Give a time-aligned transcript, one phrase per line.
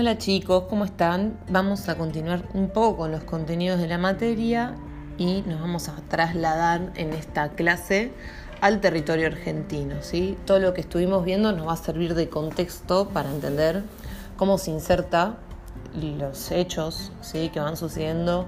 [0.00, 1.38] Hola chicos, ¿cómo están?
[1.50, 4.74] Vamos a continuar un poco con los contenidos de la materia
[5.18, 8.10] y nos vamos a trasladar en esta clase
[8.62, 9.96] al territorio argentino.
[10.00, 10.38] ¿sí?
[10.46, 13.82] Todo lo que estuvimos viendo nos va a servir de contexto para entender
[14.38, 15.36] cómo se inserta
[15.94, 17.50] los hechos ¿sí?
[17.50, 18.46] que van sucediendo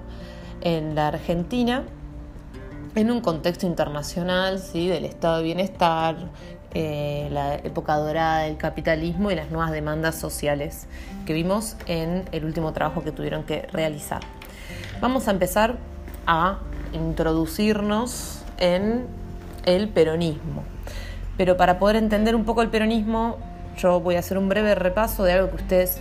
[0.61, 1.83] en la Argentina
[2.95, 4.87] en un contexto internacional ¿sí?
[4.87, 6.15] del estado de bienestar,
[6.73, 10.87] eh, la época dorada del capitalismo y las nuevas demandas sociales
[11.25, 14.21] que vimos en el último trabajo que tuvieron que realizar.
[14.99, 15.77] Vamos a empezar
[16.25, 16.59] a
[16.93, 19.05] introducirnos en
[19.65, 20.63] el peronismo.
[21.37, 23.37] Pero para poder entender un poco el peronismo,
[23.77, 25.99] yo voy a hacer un breve repaso de algo que ustedes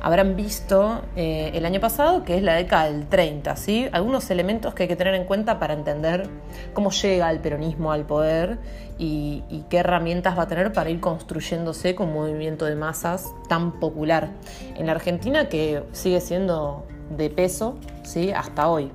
[0.00, 3.88] habrán visto eh, el año pasado, que es la década del 30, ¿sí?
[3.92, 6.28] Algunos elementos que hay que tener en cuenta para entender
[6.72, 8.58] cómo llega el peronismo al poder
[8.98, 14.30] y, qué herramientas va a tener para ir construyéndose como movimiento de masas tan popular
[14.76, 18.32] en la Argentina que sigue siendo de peso, ¿sí?
[18.32, 18.90] Hasta hoy.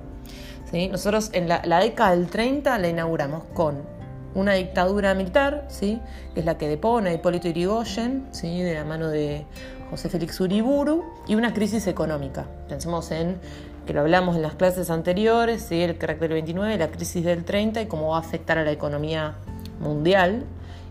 [0.70, 0.88] ¿sí?
[0.88, 3.94] Nosotros en la, la década del 30 la inauguramos con
[4.34, 6.00] una dictadura militar, ¿sí?
[6.34, 8.62] que es la que depone a Hipólito Yrigoyen, ¿sí?
[8.62, 9.46] de la mano de
[9.94, 12.46] José Félix Uriburu, y una crisis económica.
[12.68, 13.38] Pensemos en,
[13.86, 15.82] que lo hablamos en las clases anteriores, ¿sí?
[15.82, 18.72] el carácter del 29, la crisis del 30 y cómo va a afectar a la
[18.72, 19.36] economía
[19.78, 20.46] mundial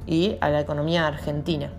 [0.08, 1.70] y a la economía argentina.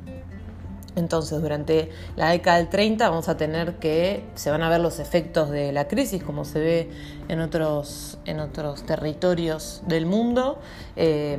[0.97, 4.99] Entonces, durante la década del 30 vamos a tener que, se van a ver los
[4.99, 6.91] efectos de la crisis, como se ve
[7.29, 10.59] en otros, en otros territorios del mundo,
[10.95, 11.39] eh,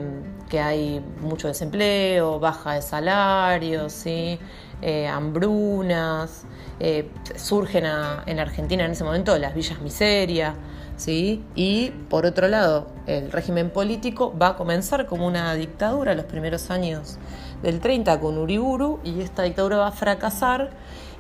[0.50, 4.40] que hay mucho desempleo, baja de salarios, ¿sí?
[4.88, 6.44] Eh, hambrunas,
[6.80, 7.86] eh, surgen
[8.28, 10.54] en Argentina en ese momento las villas miseria,
[10.96, 11.44] ¿sí?
[11.56, 16.70] y por otro lado, el régimen político va a comenzar como una dictadura los primeros
[16.70, 17.18] años
[17.64, 20.70] del 30 con Uriburu y esta dictadura va a fracasar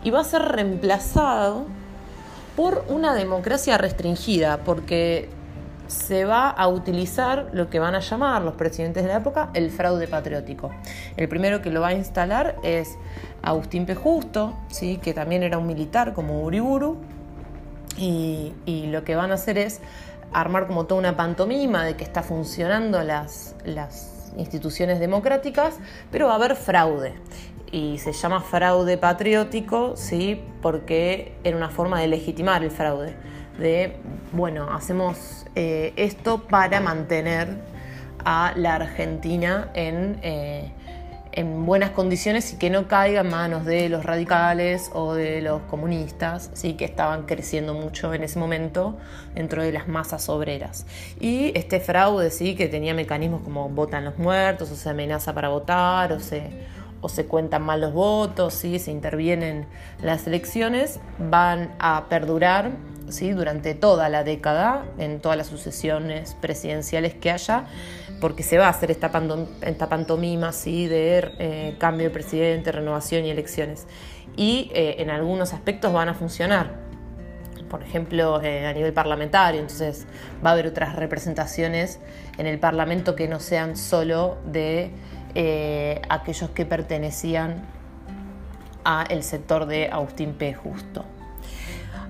[0.03, 1.65] y va a ser reemplazado
[2.55, 5.27] por una democracia restringida, porque
[5.87, 9.71] se va a utilizar lo que van a llamar los presidentes de la época el
[9.71, 10.71] fraude patriótico.
[11.17, 12.97] El primero que lo va a instalar es
[13.41, 13.95] Agustín P.
[13.95, 14.97] Justo, ¿sí?
[14.97, 16.97] que también era un militar como Uriburu,
[17.97, 19.79] y, y, lo que van a hacer es
[20.33, 25.75] armar como toda una pantomima de que está funcionando las, las instituciones democráticas,
[26.11, 27.13] pero va a haber fraude.
[27.71, 30.41] Y se llama fraude patriótico, ¿sí?
[30.61, 33.15] porque era una forma de legitimar el fraude.
[33.57, 33.97] De,
[34.33, 37.49] bueno, hacemos eh, esto para mantener
[38.23, 40.19] a la Argentina en...
[40.21, 40.71] Eh,
[41.35, 45.61] en buenas condiciones y que no caiga en manos de los radicales o de los
[45.63, 46.73] comunistas, ¿sí?
[46.73, 48.97] que estaban creciendo mucho en ese momento
[49.35, 50.85] dentro de las masas obreras.
[51.19, 52.55] Y este fraude, ¿sí?
[52.55, 57.63] que tenía mecanismos como votan los muertos, o se amenaza para votar, o se, cuentan
[57.63, 58.79] mal los votos, ¿sí?
[58.79, 59.67] se intervienen
[60.01, 62.71] las elecciones, van a perdurar
[63.09, 63.31] ¿sí?
[63.31, 67.65] durante toda la década, en todas las sucesiones presidenciales que haya,
[68.21, 70.87] porque se va a hacer esta, pantomima ¿sí?
[70.87, 73.87] de eh, cambio de presidente, renovación y elecciones.
[74.35, 76.83] Y eh, en algunos aspectos van a funcionar.
[77.69, 80.05] Por ejemplo, eh, a nivel parlamentario, entonces
[80.45, 81.99] va a haber otras representaciones
[82.37, 84.91] en el Parlamento que no sean solo de
[86.07, 87.65] aquellos que pertenecían
[88.85, 90.53] al sector de Agustín P.
[90.53, 91.03] Justo.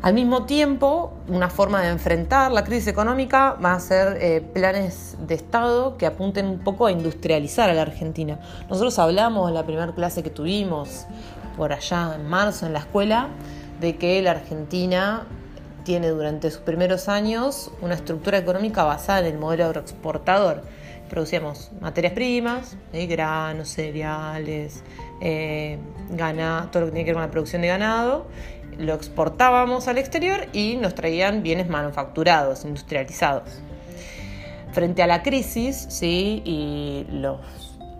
[0.05, 5.17] Al mismo tiempo, una forma de enfrentar la crisis económica va a ser eh, planes
[5.19, 8.39] de Estado que apunten un poco a industrializar a la Argentina.
[8.69, 11.07] Nosotros hablamos en la primera clase que tuvimos
[11.57, 13.29] por allá en marzo en la escuela
[13.81, 15.25] de que la Argentina
[15.83, 20.61] tiene durante sus primeros años una estructura económica basada en el modelo agroexportador.
[21.09, 24.83] Producíamos materias primas, eh, granos, cereales,
[25.21, 25.79] eh,
[26.71, 28.27] todo lo que tiene que ver con la producción de ganado,
[28.77, 33.61] lo exportábamos al exterior y nos traían bienes manufacturados, industrializados.
[34.71, 36.41] Frente a la crisis ¿sí?
[36.43, 37.39] y los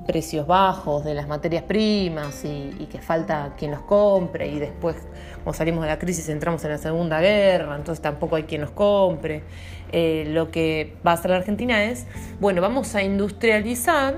[0.05, 4.97] precios bajos de las materias primas y, que falta quien los compre y después,
[5.43, 8.71] como salimos de la crisis, entramos en la Segunda Guerra, entonces tampoco hay quien los
[8.71, 9.43] compre.
[9.91, 12.05] Eh, lo que va a hacer la Argentina es,
[12.39, 14.17] bueno, vamos a industrializar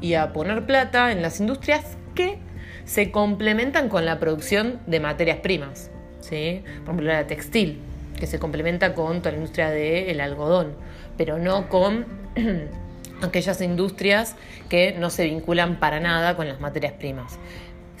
[0.00, 2.38] y a poner plata en las industrias que
[2.84, 5.90] se complementan con la producción de materias primas.
[6.20, 6.62] ¿sí?
[6.84, 7.80] Por ejemplo, la textil,
[8.18, 10.74] que se complementa con toda la industria del algodón,
[11.16, 12.06] pero no con
[13.22, 14.36] aquellas industrias
[14.68, 17.38] que no se vinculan para nada con las materias primas.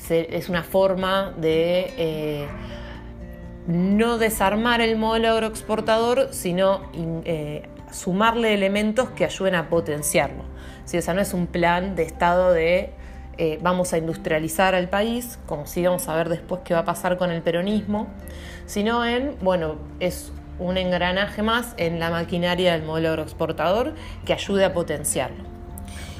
[0.08, 2.46] es una forma de eh,
[3.66, 6.90] no desarmar el modelo agroexportador, sino
[7.24, 10.42] eh, sumarle elementos que ayuden a potenciarlo.
[10.84, 12.90] O sea, no es un plan de Estado de
[13.38, 16.84] eh, vamos a industrializar al país, como si vamos a ver después qué va a
[16.84, 18.08] pasar con el peronismo,
[18.66, 23.94] sino en, bueno, es un engranaje más en la maquinaria del modelo agroexportador
[24.24, 25.44] que ayude a potenciarlo.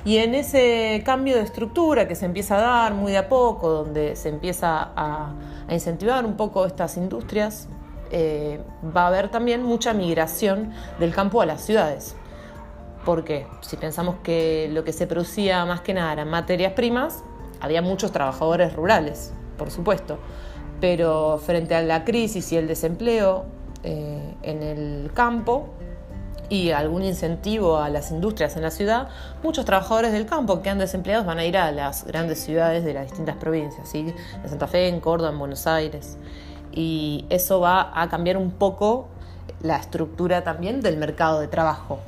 [0.05, 3.71] Y en ese cambio de estructura que se empieza a dar muy de a poco,
[3.71, 5.35] donde se empieza a,
[5.71, 7.69] incentivar un poco estas industrias,
[8.11, 8.61] eh,
[8.95, 12.17] va a haber también mucha migración del campo a las ciudades.
[13.05, 17.23] Porque si pensamos que lo que se producía más que nada eran materias primas,
[17.61, 20.19] había muchos trabajadores rurales, por supuesto.
[20.81, 23.45] Pero frente a la crisis y el desempleo
[23.83, 25.69] eh, en el campo,
[26.49, 29.09] y algún incentivo a las industrias en la ciudad,
[29.43, 32.95] muchos trabajadores del campo que quedan desempleados van a ir a las grandes ciudades de
[32.95, 34.15] las distintas provincias, ¿sí?
[34.43, 36.19] en Santa Fe, en Córdoba, en Buenos Aires.
[36.73, 39.09] Y eso va a cambiar un poco
[39.63, 42.01] la estructura también del mercado de trabajo.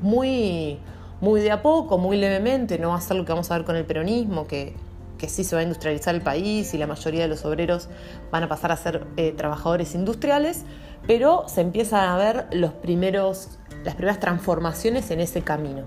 [0.00, 0.78] Muy,
[1.20, 3.66] muy de a poco, muy levemente, no va a ser lo que vamos a ver
[3.66, 4.74] con el peronismo, que,
[5.18, 7.88] que sí se va a industrializar el país y la mayoría de los obreros
[8.30, 10.64] van a pasar a ser eh, trabajadores industriales,
[11.06, 15.82] pero se empiezan a ver los primeros las primeras transformaciones en ese camino.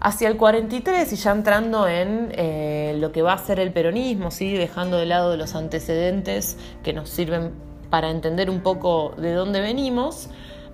[0.00, 4.30] Hacia el 43 y ya entrando en eh, lo que va a ser el peronismo,
[4.30, 4.52] ¿sí?
[4.52, 7.52] dejando de lado los antecedentes que nos sirven
[7.90, 10.28] para entender un poco de dónde venimos,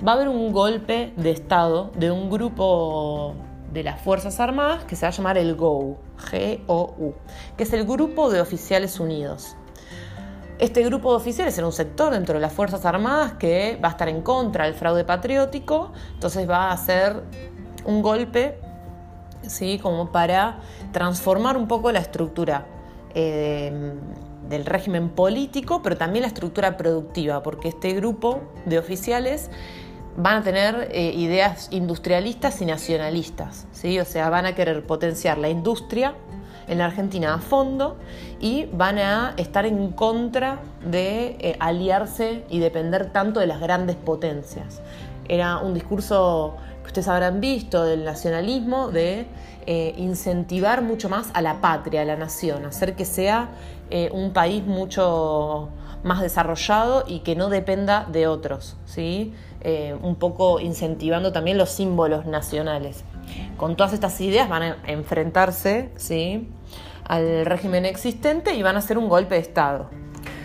[0.06, 3.34] va a haber un golpe de Estado de un grupo
[3.72, 5.96] de las Fuerzas Armadas que se va a llamar el GOU,
[6.31, 7.14] G-O-U,
[7.56, 9.56] que es el Grupo de Oficiales Unidos.
[10.58, 13.90] Este grupo de oficiales era un sector dentro de las Fuerzas Armadas que va a
[13.93, 17.22] estar en contra del fraude patriótico, entonces va a hacer
[17.84, 18.60] un golpe,
[19.43, 19.78] ¿sí?
[19.78, 20.58] como para
[20.93, 22.66] transformar un poco la estructura
[23.14, 23.94] eh,
[24.48, 29.50] del régimen político, pero también la estructura productiva, porque este grupo de oficiales
[30.17, 33.99] van a tener eh, ideas industrialistas y nacionalistas, ¿sí?
[33.99, 36.14] o sea, van a querer potenciar la industria
[36.69, 37.97] en la Argentina a fondo
[38.41, 43.97] y van a estar en contra de eh, aliarse y depender tanto de las grandes
[43.97, 44.81] potencias.
[45.29, 49.26] Era un discurso que ustedes habrán visto del nacionalismo, de
[49.67, 53.50] eh, incentivar mucho más a la patria, a la nación, hacer que sea
[54.12, 55.69] un país mucho
[56.03, 59.35] más desarrollado y que no dependa de otros, ¿sí?
[59.64, 63.05] Un poco incentivando también los símbolos nacionales.
[63.56, 66.49] Con todas estas ideas van a enfrentarse ¿sí?
[67.05, 69.91] al régimen existente y van a hacer un golpe de Estado.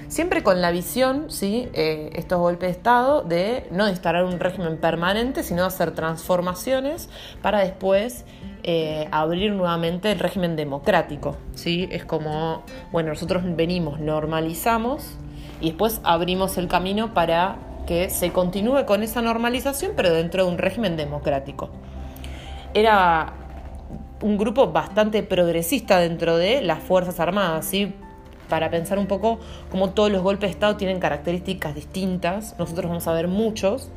[0.07, 1.67] Siempre con la visión, ¿sí?
[1.73, 7.09] Eh, estos golpes de Estado, de no instalar un régimen permanente, sino hacer transformaciones
[7.41, 8.23] para después
[8.63, 11.35] eh, abrir nuevamente el régimen democrático.
[11.55, 11.89] ¿sí?
[11.91, 15.17] Es como, bueno, nosotros venimos, normalizamos
[15.59, 20.51] y después abrimos el camino para que se continúe con esa normalización, pero dentro de
[20.51, 21.69] un régimen democrático
[22.73, 23.33] era
[24.21, 27.93] un grupo bastante progresista dentro de las Fuerzas Armadas, ¿sí?
[28.49, 29.39] para pensar un poco
[29.71, 32.55] cómo todos los golpes de Estado tienen características distintas.
[32.57, 33.89] Nosotros vamos a ver muchos,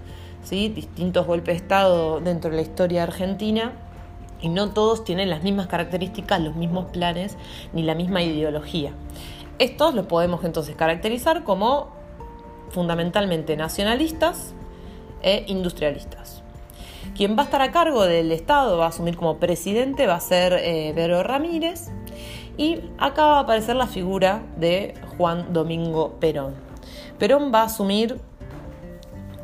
[0.43, 0.69] ¿sí?
[0.69, 3.73] distintos golpes de Estado dentro de la historia argentina,
[4.43, 7.37] y no todos tienen las mismas características, los mismos planes,
[7.75, 8.93] ni la misma ideología.
[9.59, 12.00] Estos los podemos entonces caracterizar como
[12.71, 14.55] fundamentalmente nacionalistas
[15.23, 16.43] e industrialistas.
[17.15, 20.21] Quien va a estar a cargo del Estado, va a asumir como presidente, va a
[20.21, 21.91] ser eh, Pedro Ramírez.
[22.57, 26.55] Y acá va a aparecer la figura de Juan Domingo Perón.
[27.19, 28.21] Perón va a asumir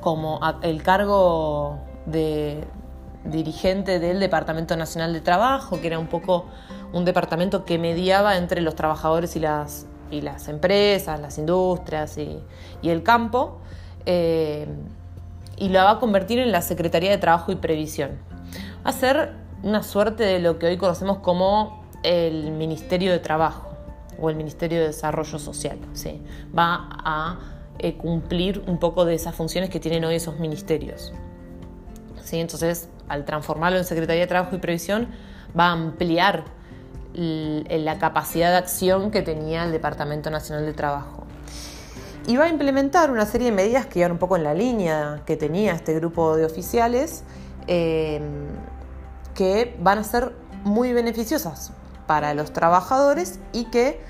[0.00, 2.64] como el cargo de
[3.24, 6.46] dirigente del Departamento Nacional de Trabajo, que era un poco
[6.92, 12.40] un departamento que mediaba entre los trabajadores y las, y las empresas, las industrias y,
[12.82, 13.58] el campo.
[14.04, 14.66] Eh,
[15.56, 18.18] y la va a convertir en la Secretaría de Trabajo y Previsión.
[18.84, 19.32] Va a ser
[19.62, 23.70] una suerte de lo que hoy conocemos como el Ministerio de Trabajo
[24.18, 25.78] o el Ministerio de Desarrollo Social.
[25.92, 26.22] ¿sí?
[26.56, 27.38] Va a
[27.78, 31.12] eh, cumplir un poco de esas funciones que tienen hoy esos ministerios.
[32.22, 32.38] ¿sí?
[32.38, 35.08] Entonces, al transformarlo en Secretaría de Trabajo y Previsión,
[35.58, 36.44] va a ampliar
[37.16, 41.26] la capacidad de acción que tenía el Departamento Nacional de Trabajo
[42.26, 45.22] y va a implementar una serie de medidas que iban un poco en la línea
[45.26, 47.22] que tenía este grupo de oficiales,
[47.68, 48.20] eh,
[49.34, 51.72] que van a ser muy beneficiosas
[52.06, 54.00] para los trabajadores y que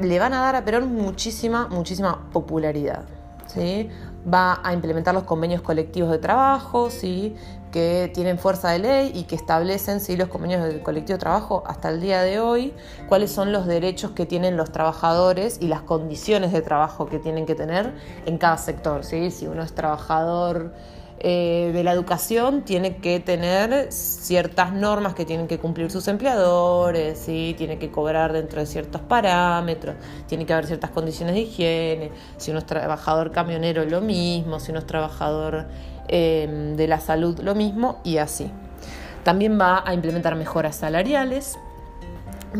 [0.00, 3.04] le van a dar a Perón muchísima, muchísima popularidad.
[3.46, 3.88] ¿sí?
[4.32, 7.34] Va a implementar los convenios colectivos de trabajo, ¿sí?
[7.70, 10.16] Que tienen fuerza de ley y que establecen ¿sí?
[10.16, 12.74] los convenios del colectivo de trabajo hasta el día de hoy,
[13.08, 17.46] cuáles son los derechos que tienen los trabajadores y las condiciones de trabajo que tienen
[17.46, 17.94] que tener
[18.26, 19.04] en cada sector.
[19.04, 19.30] ¿sí?
[19.30, 20.72] Si uno es trabajador
[21.20, 27.18] eh, de la educación tiene que tener ciertas normas que tienen que cumplir sus empleadores,
[27.18, 27.56] ¿sí?
[27.58, 29.96] tiene que cobrar dentro de ciertos parámetros,
[30.28, 34.70] tiene que haber ciertas condiciones de higiene, si uno es trabajador camionero lo mismo, si
[34.70, 35.66] uno es trabajador
[36.08, 38.50] em, de la salud lo mismo y así.
[39.24, 41.56] También va a implementar mejoras salariales,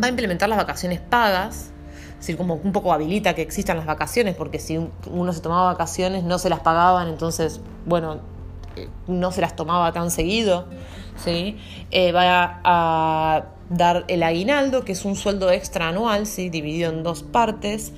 [0.01, 1.71] va a implementar las vacaciones pagas,
[2.11, 4.79] es decir, como un poco habilita que existan las vacaciones, porque si
[5.09, 8.19] uno se tomaba vacaciones no se las pagaban, entonces, bueno,
[9.07, 10.65] no se las tomaba tan seguido,
[11.23, 11.57] ¿sí?
[11.91, 16.49] Eh, va a dar el aguinaldo, que es un sueldo extra anual, ¿sí?
[16.49, 17.93] dividido en dos partes,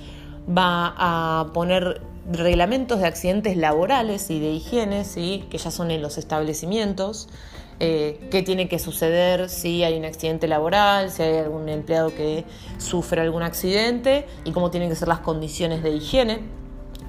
[0.48, 5.46] va a poner reglamentos de accidentes laborales y de higiene, ¿sí?
[5.50, 7.28] que ya son en los establecimientos,
[7.80, 12.46] eh, qué tiene que suceder si hay un accidente laboral, si hay algún empleado que
[12.78, 16.42] sufre algún accidente y cómo tienen que ser las condiciones de higiene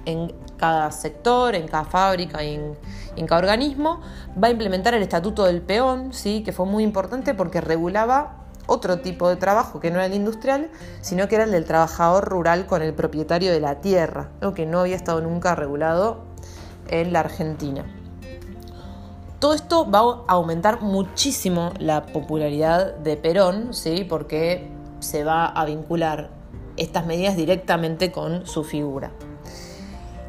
[0.06, 4.00] en cada sector, en cada fábrica y en, cada organismo.
[4.42, 6.42] Va a implementar el Estatuto del Peón, ¿sí?
[6.42, 8.41] que fue muy importante porque regulaba
[8.72, 12.24] otro tipo de trabajo que no era el industrial, sino que era el del trabajador
[12.24, 16.22] rural con el propietario de la tierra, lo que no había estado nunca regulado
[16.88, 17.84] en la Argentina.
[19.38, 24.04] Todo esto va a aumentar muchísimo la popularidad de Perón, ¿sí?
[24.08, 26.30] porque se va a vincular
[26.76, 29.10] estas medidas directamente con su figura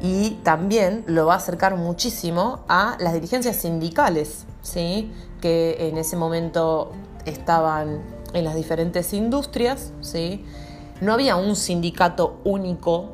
[0.04, 5.10] y también lo va a acercar muchísimo a las dirigencias sindicales, ¿sí?
[5.40, 6.92] que en ese momento
[7.24, 8.02] estaban
[8.34, 9.92] en las diferentes industrias.
[10.00, 10.44] ¿sí?
[11.00, 13.12] No había un sindicato único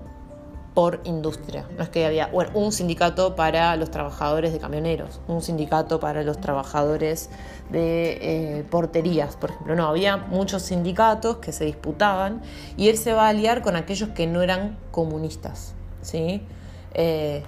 [0.74, 1.66] por industria.
[1.76, 6.22] No es que había bueno, un sindicato para los trabajadores de camioneros, un sindicato para
[6.22, 7.28] los trabajadores
[7.70, 9.74] de eh, porterías, por ejemplo.
[9.74, 12.42] No, había muchos sindicatos que se disputaban
[12.76, 15.74] y él se va a aliar con aquellos que no eran comunistas.
[16.02, 16.42] ¿sí?
[16.94, 17.42] Eh,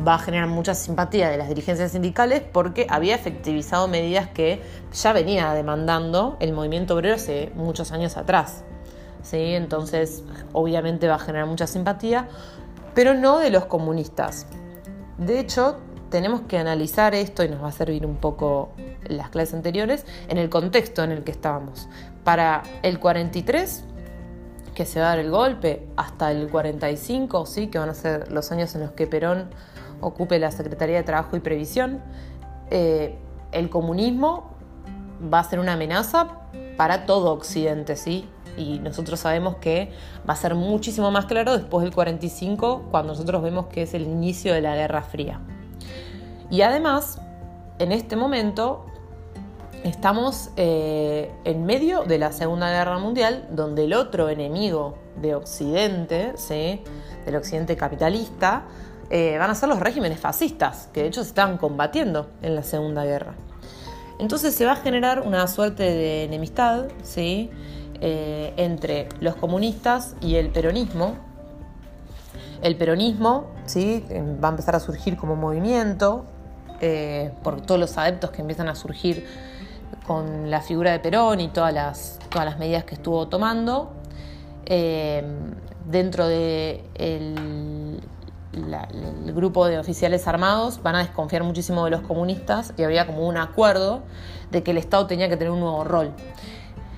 [0.00, 4.60] va a generar mucha simpatía de las dirigencias sindicales porque había efectivizado medidas que
[4.92, 8.64] ya venía demandando el movimiento obrero hace muchos años atrás.
[9.22, 9.54] ¿sí?
[9.54, 12.28] Entonces, obviamente va a generar mucha simpatía,
[12.94, 14.46] pero no de los comunistas.
[15.18, 15.78] De hecho,
[16.10, 18.72] tenemos que analizar esto y nos va a servir un poco
[19.04, 21.88] las clases anteriores en el contexto en el que estábamos.
[22.24, 23.84] Para el 43
[24.74, 27.68] que se va a dar el golpe hasta el 45, ¿sí?
[27.68, 29.50] que van a ser los años en los que Perón
[30.00, 32.00] ocupe la Secretaría de Trabajo y Previsión,
[32.70, 33.18] eh,
[33.52, 34.50] el comunismo
[35.32, 36.40] va a ser una amenaza
[36.76, 38.28] para todo Occidente, ¿sí?
[38.56, 39.90] Y nosotros sabemos que
[40.28, 44.02] va a ser muchísimo más claro después del 45, cuando nosotros vemos que es el
[44.02, 45.40] inicio de la Guerra Fría.
[46.50, 47.20] Y además,
[47.78, 48.86] en este momento,
[49.84, 56.32] Estamos eh, en medio de la Segunda Guerra Mundial, donde el otro enemigo de Occidente,
[56.36, 56.82] ¿sí?
[57.26, 58.64] del Occidente capitalista,
[59.10, 62.62] eh, van a ser los regímenes fascistas, que de hecho se estaban combatiendo en la
[62.62, 63.34] Segunda Guerra.
[64.18, 67.50] Entonces se va a generar una suerte de enemistad ¿sí?
[68.00, 71.16] Eh, entre los comunistas y el peronismo.
[72.62, 74.04] El peronismo ¿sí?
[74.42, 76.24] va a empezar a surgir como movimiento
[77.42, 79.24] por todos los adeptos que empiezan a surgir
[80.06, 83.92] con la figura de Perón y todas las, todas las medidas que estuvo tomando.
[84.66, 85.22] Eh,
[85.86, 88.00] dentro del de
[89.34, 93.36] grupo de oficiales armados van a desconfiar muchísimo de los comunistas y había como un
[93.36, 94.02] acuerdo
[94.50, 96.12] de que el Estado tenía que tener un nuevo rol.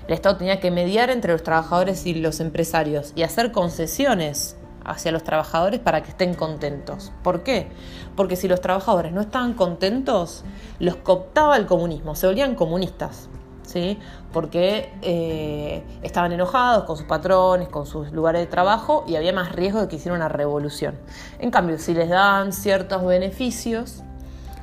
[0.07, 5.11] El Estado tenía que mediar entre los trabajadores y los empresarios y hacer concesiones hacia
[5.11, 7.13] los trabajadores para que estén contentos.
[7.23, 7.69] ¿Por qué?
[8.15, 10.45] Porque si los trabajadores no estaban contentos,
[10.79, 13.29] los cooptaba el comunismo, se volvían comunistas.
[13.67, 13.99] ¿Sí?
[14.37, 19.53] porque eh, estaban enojados con sus patrones, con sus lugares de trabajo y había más
[19.53, 20.95] riesgo de que hiciera una revolución.
[21.39, 24.03] En cambio, si les daban ciertos beneficios,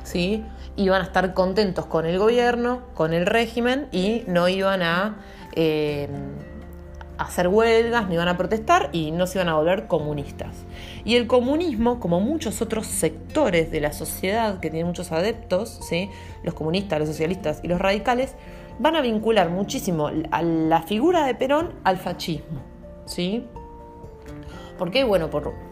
[0.03, 0.45] ¿sí?
[0.75, 5.17] iban a estar contentos con el gobierno, con el régimen y no iban a
[5.53, 6.07] eh,
[7.17, 10.55] hacer huelgas, no iban a protestar y no se iban a volver comunistas.
[11.03, 16.11] Y el comunismo, como muchos otros sectores de la sociedad que tienen muchos adeptos, ¿sí?
[16.43, 18.35] los comunistas, los socialistas y los radicales,
[18.79, 22.61] van a vincular muchísimo a la figura de Perón al fascismo.
[23.05, 23.45] ¿sí?
[24.77, 25.03] ¿Por qué?
[25.03, 25.29] Bueno,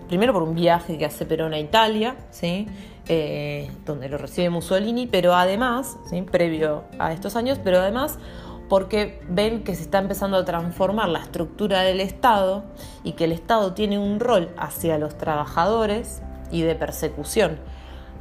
[0.07, 2.67] primero por un viaje que hace Perón a Italia, ¿sí?
[3.07, 6.21] Eh, donde lo recibe Mussolini, pero además, ¿sí?
[6.21, 8.19] previo a estos años, pero además
[8.69, 12.63] porque ven que se está empezando a transformar la estructura del Estado
[13.03, 17.59] y que el Estado tiene un rol hacia los trabajadores y de persecución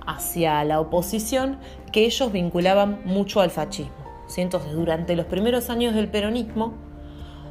[0.07, 1.59] hacia la oposición
[1.93, 4.10] que ellos vinculaban mucho al fascismo.
[4.39, 6.75] Entonces, durante los primeros años del peronismo,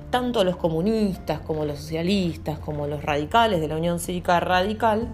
[0.10, 5.08] tanto los comunistas como los socialistas, como los radicales de la Unión Cívica Radical,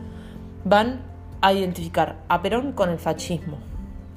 [0.63, 1.01] van
[1.41, 3.57] a identificar a Perón con el fascismo.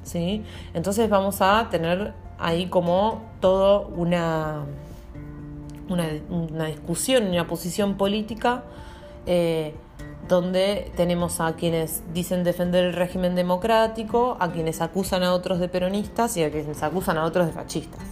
[0.03, 0.43] ¿sí?
[0.73, 4.63] Entonces vamos a tener ahí como todo una,
[5.89, 8.63] una, discusión, una posición política
[9.25, 9.75] eh,
[10.29, 15.67] donde tenemos a quienes dicen defender el régimen democrático, a quienes acusan a otros de
[15.67, 18.03] peronistas y a quienes acusan a otros de fascistas.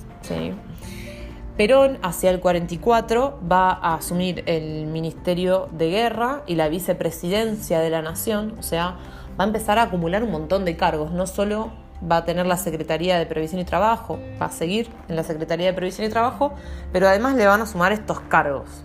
[1.55, 7.89] Perón, hacia el 44, va a asumir el Ministerio de Guerra y la vicepresidencia de
[7.89, 8.97] la Nación, o sea,
[9.39, 12.57] va a empezar a acumular un montón de cargos, no solo va a tener la
[12.57, 16.53] Secretaría de Previsión y Trabajo, va a seguir en la Secretaría de Previsión y Trabajo,
[16.91, 18.83] pero además le van a sumar estos cargos.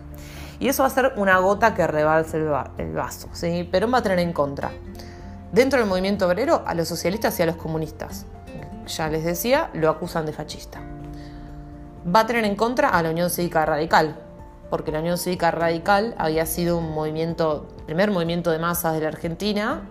[0.62, 3.28] Y eso va a ser una gota que rebalse el, vaso.
[3.32, 3.68] ¿sí?
[3.70, 4.70] Perón va a tener en contra,
[5.52, 8.26] dentro del movimiento obrero, a los socialistas y a los comunistas.
[8.86, 10.80] Ya les decía, lo acusan de fascista
[12.04, 14.16] va a tener en contra a la Unión Cívica Radical,
[14.70, 19.08] porque la Unión Cívica Radical había sido un movimiento, primer movimiento de masas de la
[19.08, 19.82] Argentina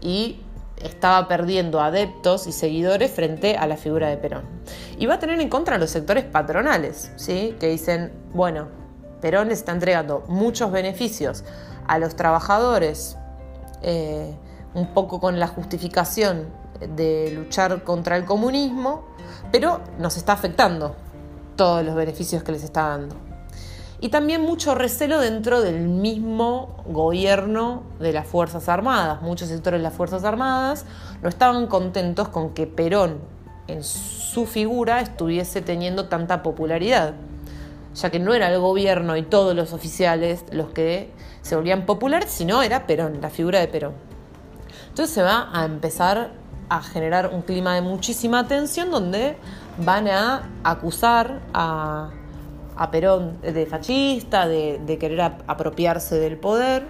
[0.00, 0.40] y
[0.82, 4.44] estaba perdiendo adeptos y seguidores frente a la figura de Perón.
[4.98, 7.56] Y va a tener en contra a los sectores patronales, ¿sí?
[7.58, 8.81] que dicen, bueno,
[9.22, 11.44] Perón les está entregando muchos beneficios
[11.86, 13.16] a los trabajadores,
[13.80, 14.36] eh,
[14.74, 16.48] un poco con la justificación
[16.96, 19.04] de luchar contra el comunismo,
[19.50, 20.96] pero nos está afectando
[21.56, 23.16] todos los beneficios que les está dando.
[24.00, 29.22] Y también mucho recelo dentro del mismo gobierno de las Fuerzas Armadas.
[29.22, 30.84] Muchos sectores de las Fuerzas Armadas
[31.22, 33.20] no estaban contentos con que Perón
[33.68, 37.14] en su figura estuviese teniendo tanta popularidad,
[37.94, 41.10] ya que no era el gobierno y todos los oficiales los que
[41.42, 43.94] se volvían populares, sino era Perón, la figura de Perón.
[44.88, 46.32] Entonces se va a empezar
[46.68, 49.36] a generar un clima de muchísima tensión donde
[49.78, 52.10] van a acusar a,
[52.90, 56.86] Perón de fascista, de, querer apropiarse del poder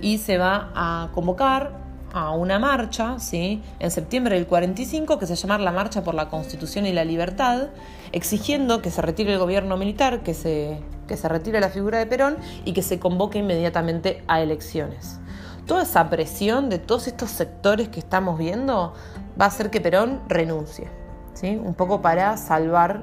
[0.00, 1.83] y se va a convocar
[2.14, 3.60] a una marcha ¿sí?
[3.80, 7.70] en septiembre del 45 que se llama la Marcha por la Constitución y la Libertad,
[8.12, 10.78] exigiendo que se retire el gobierno militar, que se,
[11.08, 15.18] que se retire la figura de Perón y que se convoque inmediatamente a elecciones.
[15.66, 18.94] Toda esa presión de todos estos sectores que estamos viendo
[19.40, 20.88] va a hacer que Perón renuncie
[21.42, 23.02] un poco para salvar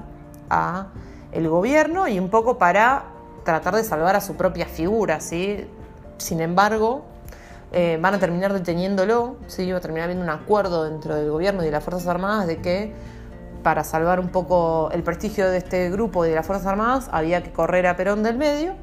[0.50, 0.88] a
[1.32, 3.06] el gobierno y un poco para
[3.44, 5.20] tratar de salvar a su propia figura.
[5.20, 5.68] ¿sí?
[6.18, 7.06] Sin embargo,
[7.72, 9.72] eh, van a terminar deteniéndolo, ¿sí?
[9.72, 12.58] va a terminar habiendo un acuerdo dentro del gobierno y de las Fuerzas Armadas de
[12.58, 12.94] que
[13.64, 17.44] para salvar un poco el prestigio de este grupo y de las Fuerzas Armadas había
[17.44, 18.76] que correr a Perón del medio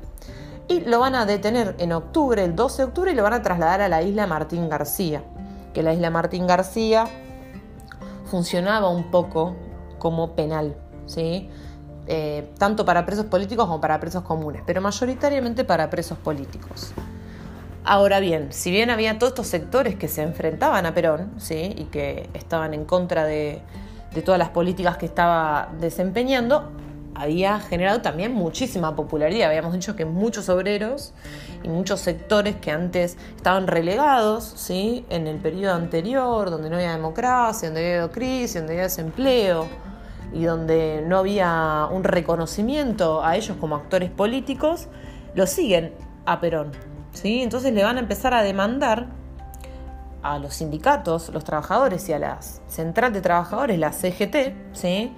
[0.68, 3.42] y lo van a detener en octubre, el 12 de octubre, y lo van a
[3.42, 5.22] trasladar a la isla Martín García,
[5.72, 7.06] que la isla Martín García
[8.26, 9.56] funcionaba un poco
[9.98, 11.48] como penal, ¿sí?
[12.06, 16.92] Eh, tanto para presos políticos como para presos comunes, pero mayoritariamente para presos políticos.
[17.90, 21.74] Ahora bien, si bien había todos estos sectores que se enfrentaban a Perón ¿sí?
[21.74, 23.62] y que estaban en contra de,
[24.26, 26.70] todas las políticas que estaba desempeñando,
[27.14, 29.48] había generado también muchísima popularidad.
[29.48, 31.14] Habíamos dicho que muchos obreros
[31.62, 35.06] y muchos sectores que antes estaban relegados ¿sí?
[35.08, 39.66] en el periodo anterior, donde no había democracia, donde había crisis, donde había desempleo
[40.34, 44.88] y donde no había un reconocimiento a ellos como actores políticos,
[45.34, 45.94] lo siguen
[46.26, 46.87] a Perón.
[47.18, 47.42] ¿Sí?
[47.42, 49.06] Entonces le van a empezar a demandar
[50.22, 55.14] a los sindicatos, los trabajadores y a la central de trabajadores, la CGT, ¿sí?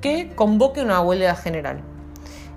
[0.00, 1.80] que convoque una huelga general.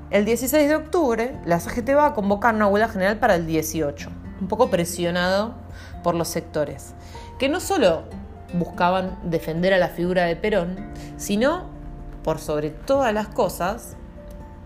[0.09, 4.09] El 16 de octubre, la CGT va a convocar una huelga general para el 18,
[4.41, 5.55] un poco presionado
[6.03, 6.93] por los sectores,
[7.39, 8.03] que no solo
[8.53, 10.77] buscaban defender a la figura de Perón,
[11.17, 11.65] sino,
[12.23, 13.97] por sobre todas las cosas,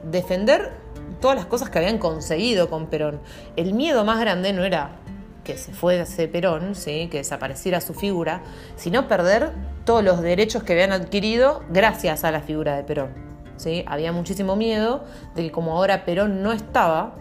[0.04, 0.74] defender
[1.22, 3.22] todas las cosas que habían conseguido con Perón.
[3.56, 4.98] El miedo más grande no era
[5.44, 7.08] que se fuese Perón, ¿sí?
[7.10, 8.42] que desapareciera su figura,
[8.76, 9.54] sino perder
[9.86, 13.14] todos los derechos que habían adquirido gracias a la figura de Perón.
[13.58, 13.84] ¿sí?
[13.88, 15.04] Había muchísimo miedo
[15.36, 17.16] de que como ahora Perón no estaba,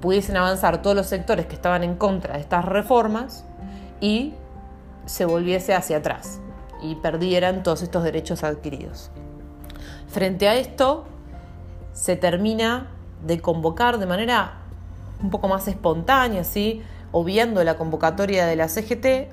[0.00, 3.44] pudiesen avanzar todos los sectores que estaban en contra de estas reformas
[4.00, 4.34] y
[5.06, 6.40] se volviese hacia atrás
[6.82, 9.10] y perdieran todos estos derechos adquiridos.
[10.08, 11.06] Frente a esto,
[11.92, 12.88] se termina
[13.24, 14.54] de convocar de manera
[15.22, 16.82] un poco más espontánea, ¿sí?
[17.12, 19.28] obviando la convocatoria de la CGT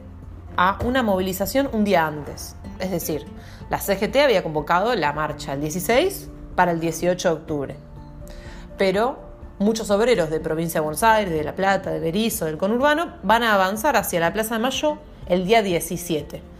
[0.58, 2.56] a una movilización un día antes.
[2.80, 3.26] Es decir,
[3.70, 7.76] la CGT había convocado la marcha el 16 para el 18 de octubre.
[8.78, 9.20] Pero
[9.60, 13.44] muchos obreros de provincia de Buenos Aires, de La Plata, de Berizo, del conurbano, van
[13.44, 16.55] a avanzar hacia la Plaza de Mayo el día 17.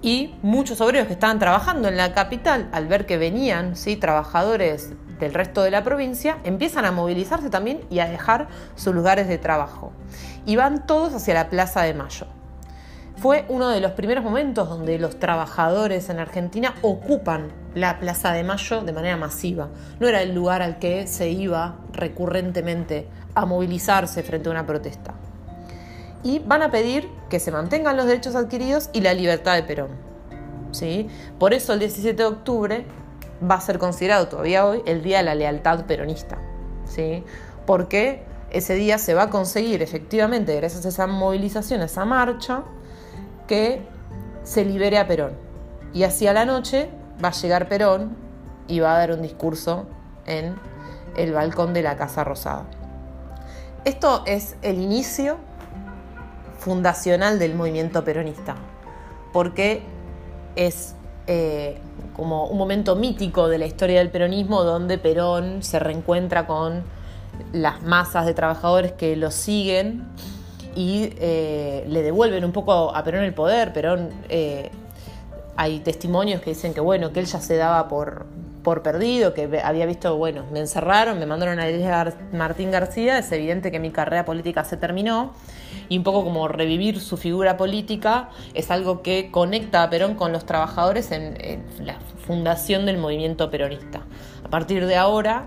[0.00, 3.96] Y muchos obreros que estaban trabajando en la capital, al ver que venían ¿sí?
[3.96, 9.28] trabajadores del resto de la provincia empiezan a movilizarse también y a dejar sus lugares
[9.28, 9.92] de trabajo.
[10.46, 12.26] Y van todos hacia la Plaza de Mayo.
[13.16, 18.44] fue uno de los primeros momentos donde los trabajadores en Argentina ocupan la Plaza de
[18.44, 19.70] Mayo de manera masiva.
[19.98, 25.14] No era el lugar al que se iba recurrentemente a movilizarse frente a una protesta.
[26.22, 29.90] Y van a pedir que se mantengan los derechos adquiridos y la libertad de Perón.
[30.72, 31.08] ¿Sí?
[31.38, 32.84] Por eso el 17 de octubre
[33.48, 36.38] va a ser considerado todavía hoy el Día de la Lealtad Peronista.
[36.84, 37.24] ¿Sí?
[37.66, 42.62] Porque ese día se va a conseguir efectivamente, gracias a esa movilización, a esa marcha,
[43.46, 43.82] que
[44.42, 45.32] se libere a Perón.
[45.92, 46.88] Y así a la noche
[47.22, 48.16] va a llegar Perón
[48.66, 49.86] y va a dar un discurso
[50.26, 50.56] en
[51.16, 52.64] el balcón de la Casa Rosada.
[53.84, 55.38] Esto es el inicio
[56.58, 58.56] fundacional del movimiento peronista,
[59.32, 59.82] porque
[60.56, 60.94] es
[61.26, 61.78] eh,
[62.14, 66.82] como un momento mítico de la historia del peronismo donde Perón se reencuentra con
[67.52, 70.08] las masas de trabajadores que lo siguen
[70.74, 73.72] y eh, le devuelven un poco a Perón el poder.
[73.72, 74.70] Perón, eh,
[75.56, 78.26] hay testimonios que dicen que bueno, que él ya se daba por,
[78.68, 83.72] por perdido, que había visto, bueno, me encerraron, me mandaron a Martín García, es evidente
[83.72, 85.32] que mi carrera política se terminó.
[85.88, 90.32] Y un poco como revivir su figura política es algo que conecta a Perón con
[90.32, 94.02] los trabajadores en la fundación del movimiento peronista.
[94.44, 95.46] A partir de ahora,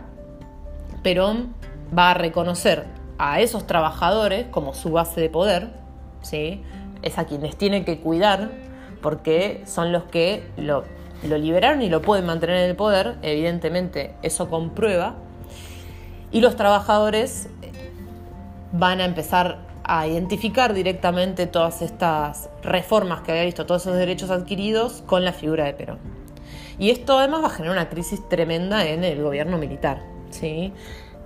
[1.04, 1.54] Perón
[1.96, 2.86] va a reconocer
[3.20, 5.70] a esos trabajadores como su base de poder,
[6.24, 6.64] ¿sí?
[7.04, 8.50] es a quienes tiene que cuidar
[9.04, 10.86] porque son los que lo,
[11.24, 15.16] lo liberaron y lo pueden mantener en el poder, evidentemente eso comprueba,
[16.32, 17.50] y los trabajadores
[18.72, 24.30] van a empezar a identificar directamente todas estas reformas que había visto, todos esos derechos
[24.30, 26.00] adquiridos con la figura de Perón.
[26.80, 30.02] Y esto además va a generar una crisis tremenda en el gobierno militar.
[30.30, 30.74] ¿sí?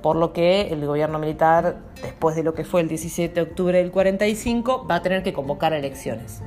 [0.06, 3.80] por lo que el gobierno militar, después de lo que fue el 17 de octubre
[3.80, 6.44] del 45, va a tener que convocar elecciones.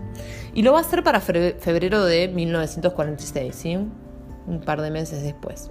[0.59, 3.77] Y lo va a hacer para febrero de 1946, ¿sí?
[3.77, 5.71] un par de meses después.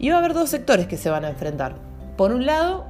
[0.00, 1.76] Y va a haber dos sectores que se van a enfrentar.
[2.16, 2.84] Por un lado,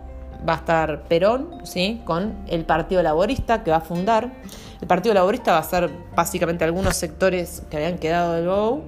[0.49, 2.01] va a estar Perón, ¿sí?
[2.07, 4.33] con el Partido Laborista que va a fundar.
[4.81, 8.85] El Partido Laborista va a ser básicamente algunos sectores que habían quedado del BOU,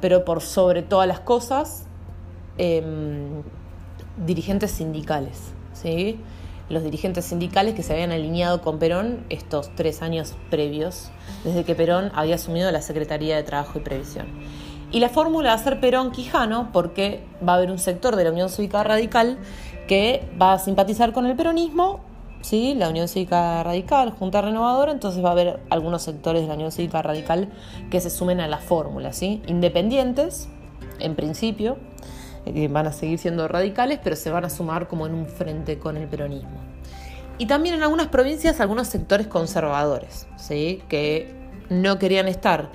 [0.00, 1.84] pero por sobre todas las cosas,
[2.56, 3.42] em,
[4.16, 5.38] dirigentes sindicales,
[5.74, 6.18] ¿sí?
[6.72, 11.10] Los dirigentes sindicales que se habían alineado con Perón estos tres años previos,
[11.44, 14.26] desde que Perón había asumido la Secretaría de Trabajo y Previsión.
[14.90, 18.30] Y la fórmula va a ser Perón-Quijano porque va a haber un sector de la
[18.30, 19.38] Unión Cívica Radical
[19.86, 22.00] que va a simpatizar con el peronismo,
[22.40, 22.74] ¿sí?
[22.74, 26.72] la Unión Cívica Radical, Junta Renovadora, entonces va a haber algunos sectores de la Unión
[26.72, 27.50] Cívica Radical
[27.90, 29.42] que se sumen a la fórmula, ¿sí?
[29.46, 30.48] independientes,
[30.98, 31.76] en principio,
[32.46, 35.78] eh, van a seguir siendo radicales, pero se van a sumar como en un frente
[35.78, 36.60] con el peronismo.
[37.38, 40.82] Y también en algunas provincias algunos sectores conservadores, ¿sí?
[40.88, 41.32] que
[41.70, 42.70] no querían estar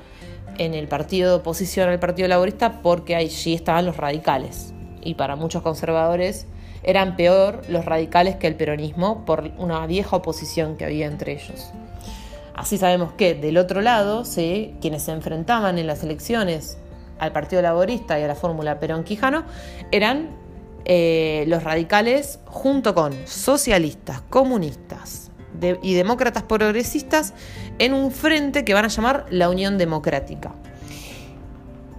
[0.58, 4.74] en el partido de oposición al Partido Laborista porque allí estaban los radicales.
[5.02, 6.48] Y para muchos conservadores
[6.84, 11.72] eran peor los radicales que el peronismo por una vieja oposición que había entre ellos.
[12.54, 14.76] Así sabemos que del otro lado, ¿sí?
[14.82, 16.78] quienes se enfrentaban en las elecciones
[17.20, 19.44] al Partido Laborista y a la fórmula Perón-Quijano
[19.92, 20.30] eran
[20.86, 25.32] eh, los radicales junto con socialistas, comunistas
[25.82, 27.34] y demócratas progresistas
[27.80, 30.52] en un frente que van a llamar la Unión Democrática.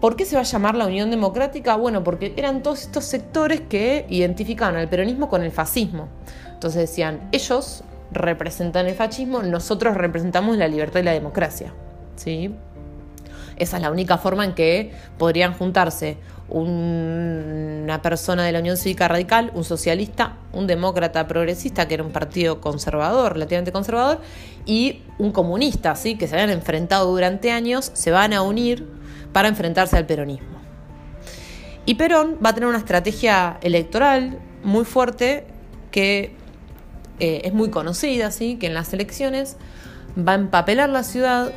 [0.01, 1.75] ¿Por qué se va a llamar la Unión Democrática?
[1.77, 6.09] Bueno, porque eran todos estos sectores que identificaban al peronismo con el fascismo.
[6.53, 11.75] Entonces decían, ellos representan el fascismo, nosotros representamos la libertad y la democracia.
[12.15, 12.55] ¿Sí?
[13.59, 16.17] Esa es la única forma en que podrían juntarse
[16.49, 22.11] una persona de la Unión Cívica Radical, un socialista, un demócrata progresista, que era un
[22.11, 24.21] partido conservador, relativamente conservador,
[24.65, 26.17] y un comunista, ¿sí?
[26.17, 28.87] que se habían enfrentado durante años, se van a unir
[29.33, 30.59] para enfrentarse al peronismo.
[31.85, 35.47] Y Perón va a tener una estrategia electoral muy fuerte
[35.91, 36.35] que
[37.21, 38.57] eh, es muy conocida, ¿sí?
[38.57, 39.57] que en las elecciones
[40.17, 41.53] va a empapelar la ciudad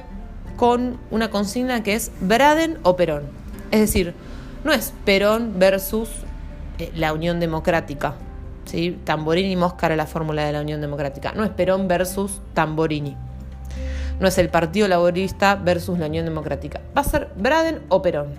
[0.56, 3.24] con una consigna que es Braden o Perón.
[3.72, 4.14] Es decir,
[4.64, 6.10] no es Perón versus
[6.78, 8.16] eh, la Unión Democrática.
[8.66, 9.00] ¿sí?
[9.04, 11.34] Tamborini y Moscara la fórmula de la Unión Democrática.
[11.34, 13.16] No es Perón versus Tamborini.
[14.20, 16.82] No es el Partido Laborista versus la Unión Democrática.
[16.96, 18.30] Va a ser Braden o Perón.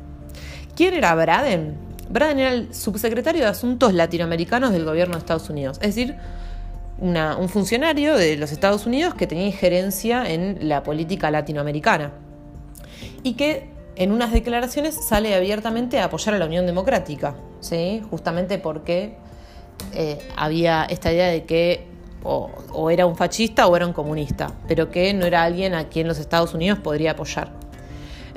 [0.76, 1.76] ¿Quién era Braden?
[2.08, 5.78] Braden era el subsecretario de Asuntos Latinoamericanos del gobierno de Estados Unidos.
[5.80, 6.16] Es decir,
[7.02, 12.12] un funcionario de los Estados Unidos que tenía injerencia en la política latinoamericana
[13.24, 18.02] y que en unas declaraciones sale abiertamente a apoyar a la Unión Democrática, ¿sí?
[18.08, 19.16] justamente porque
[19.94, 21.86] eh, había esta idea de que
[22.22, 26.06] o, era un fascista o era un comunista, pero que no era alguien a quien
[26.06, 27.50] los Estados Unidos podría apoyar.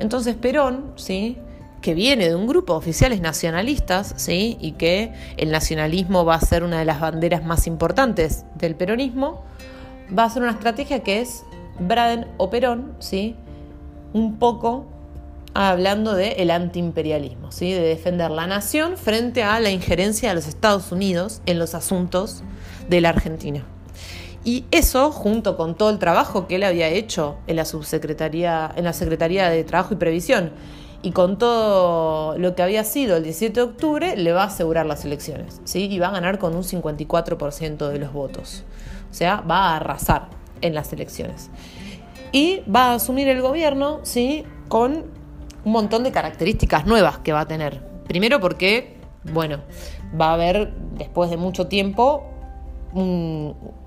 [0.00, 1.38] Entonces Perón, ¿sí?
[1.86, 4.58] Que viene de un grupo de oficiales nacionalistas, ¿sí?
[4.60, 9.44] y que el nacionalismo va a ser una de las banderas más importantes del peronismo,
[10.06, 11.44] va a ser una estrategia que es
[11.78, 13.36] Braden o Perón, ¿sí?
[14.14, 14.86] un poco
[15.54, 17.70] hablando del el antiimperialismo, ¿sí?
[17.70, 22.42] de defender la nación frente a la injerencia de los Estados Unidos en los asuntos
[22.90, 23.64] de la Argentina.
[24.44, 28.82] Y eso, junto con todo el trabajo que él había hecho en la subsecretaría, en
[28.82, 30.50] la Secretaría de Trabajo y Previsión,
[31.06, 34.86] y con todo lo que había sido el 17 de octubre, le va a asegurar
[34.86, 35.86] las elecciones, ¿sí?
[35.88, 38.64] Y va a ganar con un 54% de los votos.
[39.08, 40.30] O sea, va a arrasar
[40.62, 41.48] en las elecciones.
[42.32, 44.42] Y va a asumir el gobierno, ¿sí?
[44.66, 45.04] Con
[45.64, 47.80] un montón de características nuevas que va a tener.
[48.08, 48.96] Primero porque,
[49.32, 49.60] bueno,
[50.20, 52.24] va a haber, después de mucho tiempo,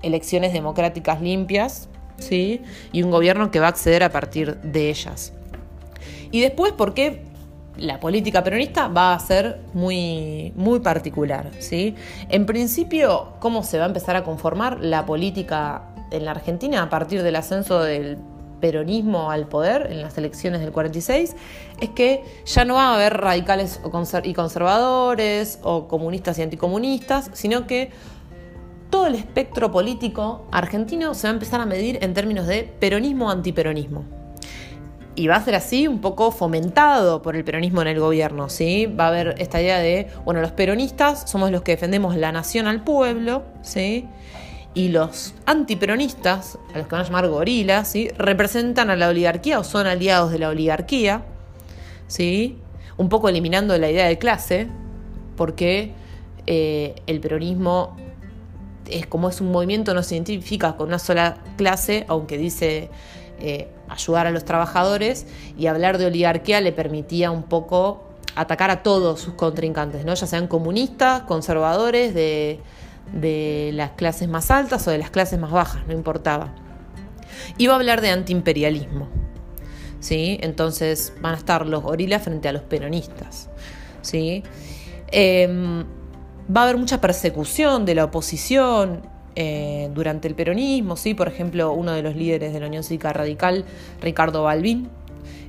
[0.00, 2.62] elecciones democráticas limpias, ¿sí?
[2.92, 5.34] Y un gobierno que va a acceder a partir de ellas.
[6.30, 7.24] Y después porque
[7.76, 11.94] la política peronista va a ser muy, muy particular, ¿sí?
[12.28, 16.90] En principio, ¿cómo se va a empezar a conformar la política en la Argentina a
[16.90, 18.18] partir del ascenso del
[18.60, 21.34] peronismo al poder en las elecciones del 46
[21.80, 23.80] es que ya no va a haber radicales
[24.24, 27.90] y conservadores o comunistas y anticomunistas, sino que
[28.90, 34.19] todo el espectro político argentino se va a empezar a medir en términos de peronismo-antiperonismo.
[35.16, 38.86] Y va a ser así un poco fomentado por el peronismo en el gobierno, ¿sí?
[38.86, 42.66] Va a haber esta idea de, bueno, los peronistas somos los que defendemos la nación
[42.68, 44.08] al pueblo, ¿sí?
[44.74, 48.08] y los antiperonistas, a los que van a llamar gorilas, ¿sí?
[48.16, 51.22] representan a la oligarquía o son aliados de la oligarquía,
[52.06, 52.58] ¿sí?
[52.96, 54.68] un poco eliminando la idea de clase,
[55.36, 55.92] porque
[56.46, 57.96] eh, el peronismo
[58.88, 62.90] es como es un movimiento, no se identifica con una sola clase, aunque dice
[63.40, 65.26] eh, ayudar a los trabajadores,
[65.58, 68.04] y hablar de oligarquía le permitía un poco
[68.36, 70.14] atacar a todos sus contrincantes, ¿no?
[70.14, 72.60] ya sean comunistas, conservadores, de
[73.12, 76.52] de las clases más altas o de las clases más bajas, no importaba.
[77.58, 79.08] Iba a hablar de antiimperialismo.
[80.00, 80.38] ¿sí?
[80.42, 83.48] Entonces van a estar los gorilas frente a los peronistas.
[84.02, 84.42] ¿sí?
[85.08, 85.84] Em,
[86.54, 89.02] va a haber mucha persecución de la oposición
[89.36, 90.96] eh, durante el peronismo.
[90.96, 91.14] ¿sí?
[91.14, 93.64] Por ejemplo, uno de los líderes de la Unión Cívica Radical,
[94.00, 94.88] Ricardo Balbín,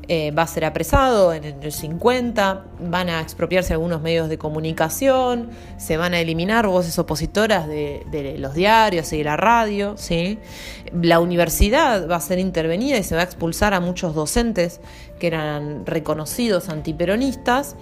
[0.08, 5.52] eh, va a ser apresado en el 50, van a expropiarse algunos medios de comunicación,
[5.78, 10.40] se van a eliminar voces opositoras de, los diarios y de la radio, ¿sí?
[10.92, 14.82] la universidad va a ser intervenida y se va a expulsar a muchos docentes
[15.18, 17.76] que eran reconocidos antiperonistas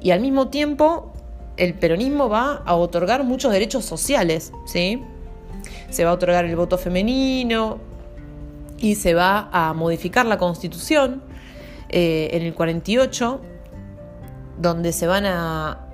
[0.00, 1.12] y al mismo tiempo
[1.56, 5.02] el peronismo va a otorgar muchos derechos sociales, ¿sí?
[5.90, 7.78] Se va a otorgar el voto femenino
[8.78, 11.22] y se va a modificar la constitución
[11.88, 13.40] eh, en el 48,
[14.58, 15.84] donde se van a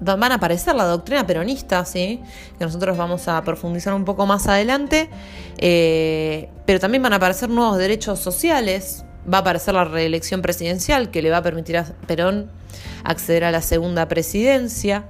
[0.00, 2.20] van a aparecer la doctrina peronista, ¿sí?
[2.58, 5.08] que nosotros vamos a profundizar un poco más adelante,
[5.58, 11.10] eh, pero también van a aparecer nuevos derechos sociales, va a aparecer la reelección presidencial
[11.10, 12.50] que le va a permitir a Perón
[13.04, 15.04] acceder a la segunda presidencia,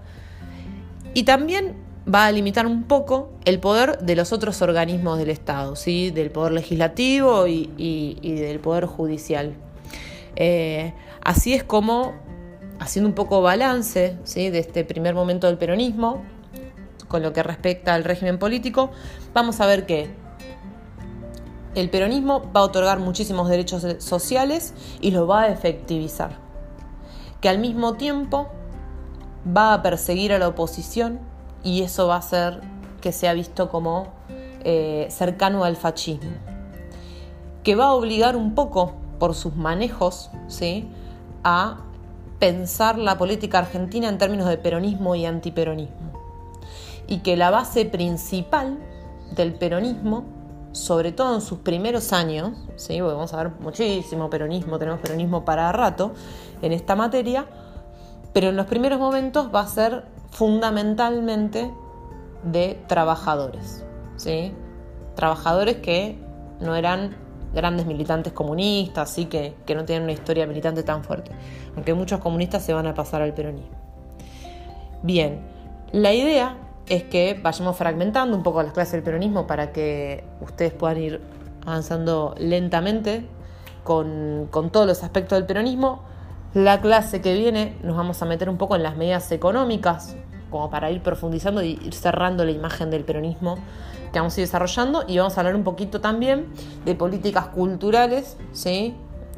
[1.15, 1.77] y también
[2.13, 6.11] va a limitar un poco el poder de los otros organismos del Estado, ¿sí?
[6.11, 9.55] del poder legislativo y del poder judicial.
[10.37, 12.15] Eh, así es como,
[12.81, 14.51] haciendo un poco balance ¿sí?
[14.51, 16.23] de este primer momento del peronismo,
[17.09, 18.91] con lo que respecta al régimen político,
[19.33, 20.11] vamos a ver que
[21.75, 26.39] el peronismo va a otorgar muchísimos derechos sociales y los va a efectivizar.
[27.41, 28.49] Que al mismo tiempo
[29.57, 31.21] va a perseguir a la oposición
[31.65, 32.61] y eso va a hacer
[33.01, 34.09] que sea visto como
[34.63, 36.31] eh, cercano al fascismo.
[37.63, 40.89] Que va a obligar un poco por sus manejos ¿sí?
[41.43, 41.79] a
[42.39, 46.13] pensar la política argentina en términos de peronismo y antiperonismo.
[47.07, 48.79] Y que la base principal
[49.35, 50.25] del peronismo,
[50.73, 53.01] sobre todo en sus primeros años, ¿sí?
[53.01, 56.13] vamos a ver muchísimo peronismo, tenemos peronismo para rato
[56.61, 57.47] en esta materia,
[58.33, 61.73] pero en los primeros momentos va a ser fundamentalmente
[62.43, 63.85] de trabajadores,
[64.17, 64.53] ¿sí?
[65.15, 66.19] trabajadores que
[66.61, 67.17] no eran
[67.55, 71.31] grandes militantes comunistas, así que, que no tienen una historia militante tan fuerte,
[71.77, 73.71] aunque muchos comunistas se van a pasar al peronismo.
[75.03, 75.41] Bien,
[75.93, 76.57] la idea
[76.89, 81.21] es que vayamos fragmentando un poco las clases del peronismo para que ustedes puedan ir
[81.65, 83.25] avanzando lentamente
[83.85, 86.03] con, con, todos los aspectos del peronismo.
[86.55, 90.15] La clase que viene nos vamos a meter un poco en las medidas económicas
[90.51, 93.57] como para ir profundizando y ir cerrando la imagen del peronismo
[94.13, 96.47] que vamos a ir desarrollando y vamos a hablar un poquito también
[96.85, 98.95] de políticas culturales ¿sí?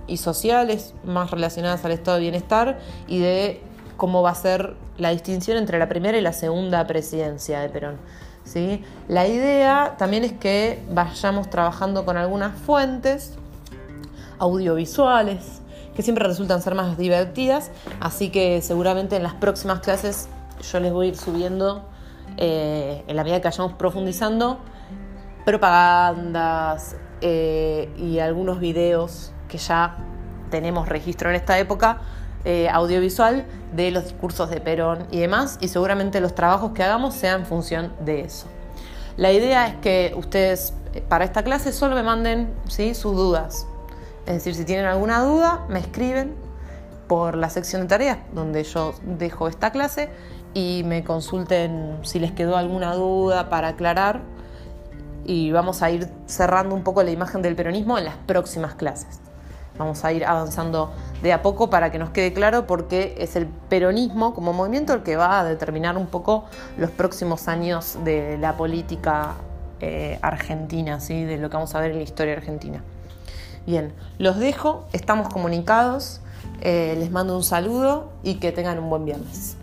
[0.07, 3.63] y sociales más relacionadas al estado de bienestar y de
[3.97, 7.97] cómo va a ser la distinción entre la primera y la segunda presidencia de Perón.
[8.45, 8.85] ¿sí?
[9.09, 13.39] La idea también es que vayamos trabajando con algunas fuentes
[14.39, 15.63] audiovisuales
[15.97, 20.29] que siempre resultan ser más divertidas, así que seguramente en las próximas clases
[20.71, 21.89] yo les voy a ir subiendo
[22.37, 24.59] eh, en la medida que vayamos profundizando
[25.47, 29.97] propagandas eh, y algunos videos que ya
[30.51, 32.01] tenemos registro en esta época
[32.45, 37.15] eh, audiovisual de los discursos de Perón y demás, y seguramente los trabajos que hagamos
[37.15, 38.47] sean en función de eso.
[39.17, 40.75] La idea es que ustedes
[41.09, 42.95] para esta clase solo me manden ¿sí?
[42.95, 43.67] sus dudas.
[44.27, 46.35] Es decir, si tienen alguna duda, me escriben
[47.07, 50.11] por la sección de tareas donde yo dejo esta clase
[50.53, 54.23] y me consulten si les quedó alguna duda para aclarar
[55.25, 59.21] y vamos a ir cerrando un poco la imagen del peronismo en las próximas clases.
[59.79, 63.47] Vamos a ir avanzando de a poco para que nos quede claro porque es el
[63.47, 66.47] peronismo como movimiento el que va a determinar un poco
[66.79, 69.35] los próximos años de la política
[69.81, 71.25] eh, argentina, ¿sí?
[71.25, 72.83] de lo que vamos a ver en la historia argentina.
[73.67, 76.21] Bien, los dejo, estamos comunicados,
[76.61, 79.57] eh, les mando un saludo y que tengan un buen viernes.